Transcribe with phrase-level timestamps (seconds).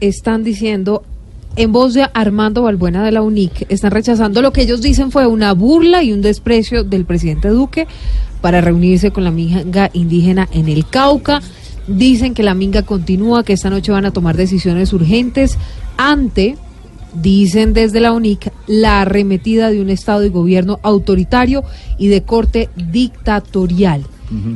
[0.00, 1.02] Están diciendo
[1.56, 5.26] en voz de Armando Balbuena de la UNIC, están rechazando lo que ellos dicen fue
[5.26, 7.88] una burla y un desprecio del presidente Duque
[8.40, 11.40] para reunirse con la minga indígena en el Cauca.
[11.88, 15.58] Dicen que la minga continúa, que esta noche van a tomar decisiones urgentes
[15.96, 16.56] ante,
[17.14, 21.64] dicen desde la UNIC, la arremetida de un Estado y gobierno autoritario
[21.96, 24.04] y de corte dictatorial.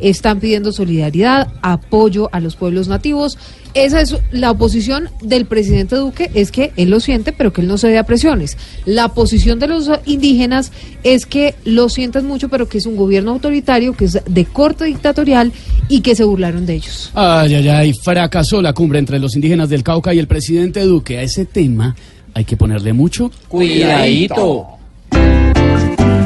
[0.00, 3.38] Están pidiendo solidaridad, apoyo a los pueblos nativos.
[3.74, 7.68] Esa es la oposición del presidente Duque, es que él lo siente, pero que él
[7.68, 8.56] no se dé a presiones.
[8.84, 10.72] La posición de los indígenas
[11.04, 14.86] es que lo sienten mucho, pero que es un gobierno autoritario, que es de corte
[14.86, 15.52] dictatorial
[15.88, 17.10] y que se burlaron de ellos.
[17.14, 21.18] Ay, ay, ay, fracasó la cumbre entre los indígenas del Cauca y el presidente Duque.
[21.18, 21.94] A ese tema
[22.34, 24.66] hay que ponerle mucho Cuidadito.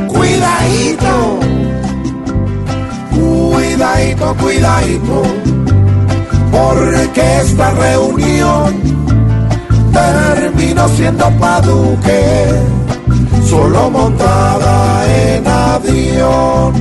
[0.09, 1.54] Cuidadito.
[3.85, 5.23] Cuidadito, cuidadito.
[6.51, 8.75] Porque esta reunión
[9.93, 12.63] terminó siendo paduque,
[13.47, 16.73] solo montada en avión.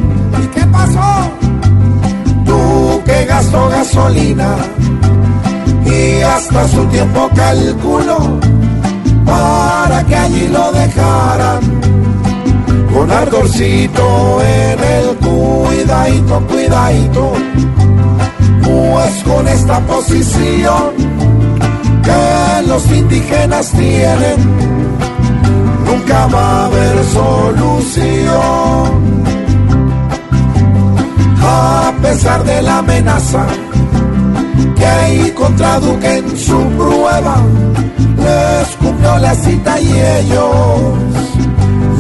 [0.42, 1.30] ¿Y qué pasó?
[2.46, 4.56] Duque gastó gasolina
[5.86, 8.40] y hasta su tiempo calculó
[9.26, 11.43] para que allí lo dejaran
[13.44, 17.34] con ardorcito en el cuidadito, cuidadito,
[18.64, 20.94] pues con esta posición
[22.04, 24.38] que los indígenas tienen,
[25.86, 28.14] nunca va a haber solución.
[31.46, 33.46] A pesar de la amenaza
[34.76, 37.36] que hay contra Duque en su prueba,
[38.18, 41.13] les cumplió la cita y ellos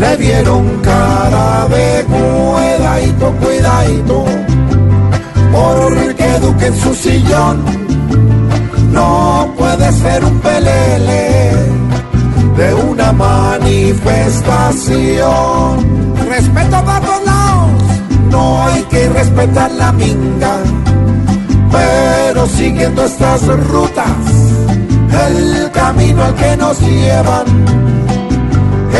[0.03, 4.25] le dieron cara de cuidadito, cuidadito,
[5.51, 7.63] porque Duque en su sillón
[8.91, 11.51] no puede ser un pelele
[12.57, 16.13] de una manifestación.
[16.29, 17.71] Respeto para todos lados,
[18.29, 20.57] no hay que respetar la minga,
[21.71, 24.05] pero siguiendo estas rutas,
[25.29, 27.45] el camino al que nos llevan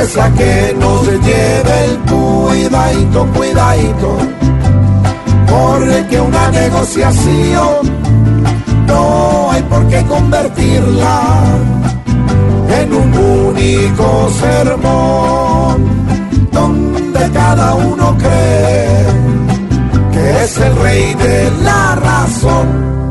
[0.03, 4.17] es la que nos lleve el cuidadito, cuidadito,
[5.47, 7.69] porque una negociación
[8.85, 11.21] no hay por qué convertirla
[12.81, 15.77] en un único sermón,
[16.51, 19.05] donde cada uno cree
[20.11, 23.02] que es el rey de la razón.